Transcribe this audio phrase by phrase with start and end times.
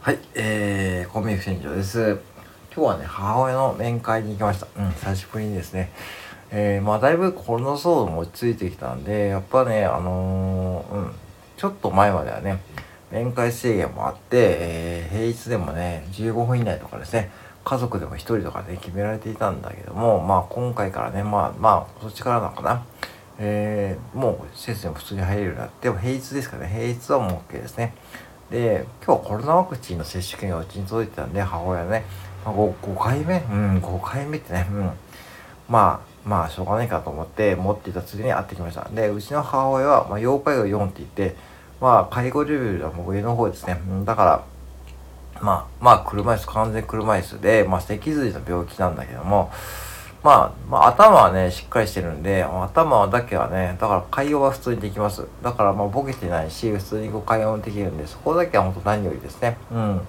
[0.00, 2.20] はい、えー、コンビニ船長です。
[2.72, 4.68] 今日はね、母親の面会に行きました。
[4.78, 5.90] うん、久しぶりにですね。
[6.52, 11.12] えー、まあ、だいぶコロナ騒動も落ち着いてきたんで、やっぱね、あのー、うん、
[11.56, 12.62] ちょっと前まではね、
[13.10, 17.32] 面会制限もあって、えー、平日でもね、15分以内とかですね、
[17.64, 22.84] 家族でも1人とかね、決められていたんだけども、まあ、今回からね、まあ、まあ、そっちからなのかな。
[23.40, 27.94] えー、もう施設にも普通に入れるようになって、平日ですかね、平日はもう OK ですね。
[28.50, 32.04] で、今日コロナワクチンの接種券がうちに届いてたんで、母親ね、
[32.44, 34.90] まあ、5, 5回目うん、5回目ってね、うん。
[35.68, 38.88] まあ、まあ、しょうがないかと思って持っていたついに会ってきました。
[38.88, 41.36] で、うちの母親は、まあ、要介護4って言って、
[41.80, 43.80] まあ、介護レベルはもう上の方ですね。
[43.88, 44.44] うん、だから、
[45.42, 49.50] まあ、まあ、車椅子、完全車椅子で、まあ、脊髄の病気なんだけども、
[50.22, 55.26] まあ、まあ、頭はね、しっかりしてるんで、頭だけはね、だから会話は普通にできます。
[55.42, 59.56] だからまあ、ボケてないし、普通にこう会話もできるんで、そこだけは本当何よりですね。
[59.70, 60.00] うん。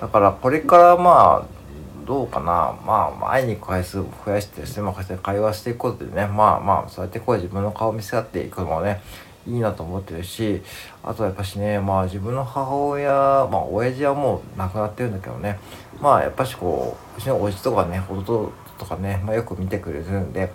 [0.00, 1.62] だからこれからまあ、
[2.04, 2.74] どうかな。
[2.84, 9.00] まあ、会いに行く回数を増やしてですね、まあ、会話していくことでね、まあまあ、そうやってこう自分の顔を見せ合っていくのもね、
[9.46, 10.62] いいなと思ってるし、
[11.02, 13.12] あとはやっぱしね、まあ自分の母親、
[13.50, 15.58] まあ親父はもう亡くなってるんだけどね、
[16.00, 18.52] まあやっぱしこう、うちのおじとかね、弟
[18.82, 20.52] とかね、まあ、よく見てくれてるんで、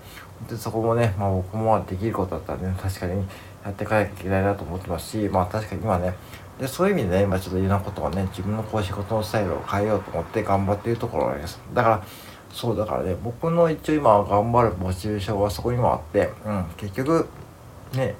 [0.50, 3.25] でそこもね、まあ、僕もできることだったらね、確かに
[3.64, 6.14] やっていかなきゃいけないなと思ってますし、まあ確かに今ね、
[6.59, 11.59] でそういう意味でね、今ちょっといろんなことをね、自分のこう仕事のスタイルを変えようと思って頑張っているところです。
[11.73, 12.03] だから、
[12.52, 17.28] そうだからね、僕の一応今頑張るモチベーションはそこにもあって、うん、結局、
[17.94, 18.16] ね、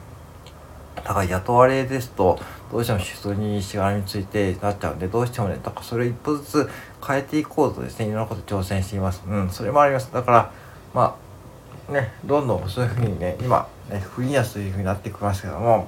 [1.04, 2.40] だから雇われですと、
[2.72, 6.70] どうしても普通にしがらみついてなっちゃうんで、どうしてもね、だからそれを一歩ずつ
[7.06, 9.24] 変えていこうとですね、いろんなこと挑戦しています。
[9.28, 10.12] うん、それもあります。
[10.12, 10.52] だから、
[10.94, 11.16] ま
[11.90, 15.88] あ、ね、どんどんそういうふうにね、今、ね、フリーランスというふうになってきますけども、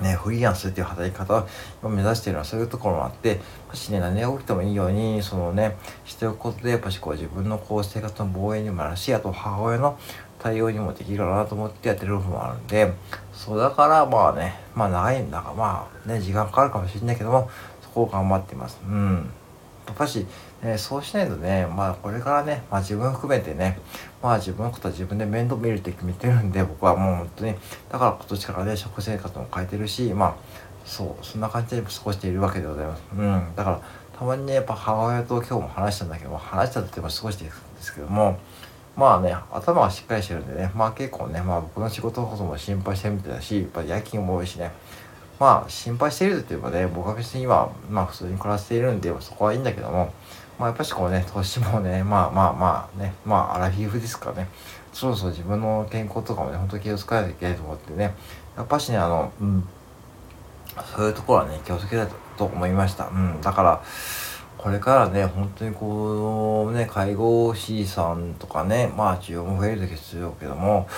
[0.00, 1.44] ね、フリーランスっていう働き方
[1.82, 9.98] を目指しているのはそういうところもあって、やっぱしね、何が起きてもいいように、そのね、しておくことで、やっぱしこう自分のこう生活の防衛にもなるし、あと母親の
[10.38, 12.92] 対応にもできるかなと思ってやってる部分もあるんで、
[13.32, 17.50] そうだからまあね、まあ長いんだからまあね、時間かかるかもしれないけども、
[17.82, 18.78] そこを頑張っています。
[18.86, 19.30] うん。
[19.86, 20.26] やっぱし、
[20.62, 23.78] ね、そうしないとね、まあこれからね、まあ自分含めてね、
[24.22, 27.54] まあ自分のことは自分で面倒見るって決めてるんで、僕はもう本当に、
[27.90, 30.34] だから今年からね、食生活も変えてるし、まあ、
[30.84, 33.02] そう、そんな感じで過ごしているわけでございます。
[33.16, 33.54] うん。
[33.56, 33.80] だから、
[34.18, 38.38] たまにね、やっぱ母親と今日も話したんだけども、話したっても過ごしていくんですけども、
[38.98, 44.72] まあね、頭がしっかりしてるんでね、まあ結構ね、まあ僕の仕事のことも心配してるみたいだし、やっぱり夜勤も多いしね、
[45.38, 50.12] まあ心配しているというかね、僕は別に今、まあ普通に暮らしているんで、そこはいいんだけども、
[50.58, 54.48] まあやっぱしこうね、年もね、まあまあまあね、まあアラフィフですからね、
[54.92, 58.16] そろそろ自分の健康とかもね、ほんと気をつけないといけないと思ってね、
[58.56, 59.68] やっぱしね、あの、うん、
[60.96, 63.06] そういうところはね、気をつけたいと思いました。
[63.06, 63.80] うん、だから、
[64.58, 70.88] これからね、本当にこう、ね、介護士さんとかね、まあ需要も増えるですよけども、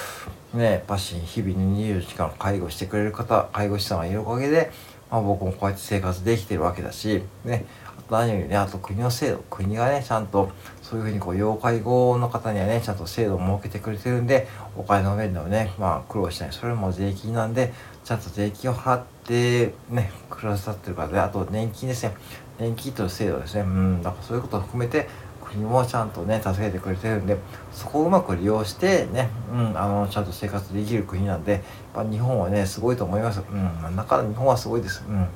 [0.55, 4.71] ね、やっぱし日々に24時間介護してくれる方、介護士さんがいるおかげで、
[5.11, 7.67] まあ僕もこうやって生活できてるわけだし、ね、
[8.11, 10.51] 何よりね、あと国の制度、国がね、ちゃんと
[10.81, 16.53] そういうふうにこう、要介護の方にはね、ちゃんと制度を設けてくれてるんで、お金の面でもね、まあ苦労しない。
[16.53, 17.73] それも税金なんで、
[18.05, 22.15] ちゃんと税金を払って、ね、暮らさってるからで、あと年金ですね。
[22.61, 23.63] 年金という制度ですね。
[23.63, 25.09] うん、だからそういうことを含めて、
[25.43, 27.37] 国もちゃんとね、助けてくれてるんで、
[27.73, 31.63] そこをうまく利用して、ね、うん、あの、ちゃんと生活できる国なんで、やっ
[31.95, 33.43] ぱ日本はね、すごいと思います。
[33.51, 35.05] うん、中で日本はすごいです。
[35.09, 35.27] うん。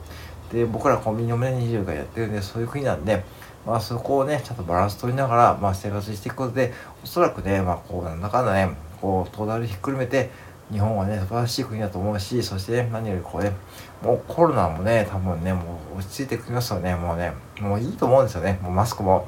[0.52, 3.24] で、僕らコンビニもね、20回やってるんで、そういう国なんで、
[3.66, 10.30] まあそこをね、ちゃんとバランス取りながら、まあ生活していくことで、おそらくね、まあこう、なんだかんだね、こう、トータルひっくるめて、
[10.74, 13.52] 日本はね、素晴らしい国だと思うし、そして、ね、何よりこうね、
[14.02, 19.24] もうコロナもね、多分ね、もう落ち着いてきますよね、もうね、もういいと思うんですよね、もうマスクも。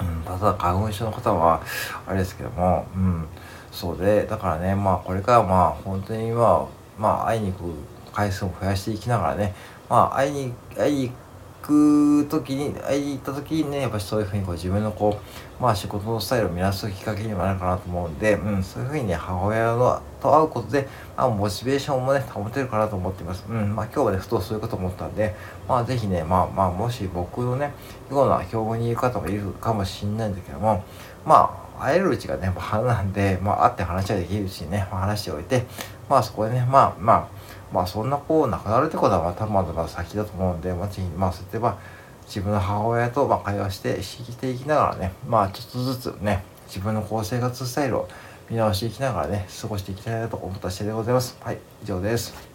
[0.00, 1.60] うん、ただ、花粉症の方は、
[2.06, 3.26] あれですけども、うん、
[3.72, 9.52] そうで、だからね、まあ、これからまあ、本当にまあ、まあ、会いに行く回数を増やしていきながらね、
[9.88, 11.23] まあ、会いに、会いに行く
[11.64, 15.18] く時に、会いに行った時にね、やっぱそういうふうにこう自分のこ
[15.58, 23.44] う、まあ仕事のスタイルを見直すきっかけにもなるかなと思うんで、うん、そういうふうにね、母親のと会うことで、まあ、モチベーションもね、保てるかなと思っています。
[23.48, 25.34] うん、まあ今日はね、ふとそういうこと思ったんで、
[25.66, 27.72] まあぜひね、まあまあ、もし僕のね、
[28.10, 30.84] ような標語にいる方もいるかもしれないんだけども、
[31.24, 35.64] まあ、会えるうちがね、花なんで、まあ会って話はできるうちにね、まあ、話しておいて、
[36.08, 37.28] まあそこでね、まあまあ、
[37.72, 41.78] まあそんなこう亡くなるってことはまたまだまだ先だと思うんで、まあ、まあそうやってまあ
[42.26, 48.08] 自分の母親とまあ会話してしていきながらね、まあちょっとずつね、自分のこう生活スタイルを
[48.50, 51.36] 見直していきながらね、過ごしていきたいなと思った次第でございます。
[51.40, 52.53] はい、以上です。